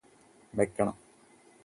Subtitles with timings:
[0.53, 0.95] വെക്കണം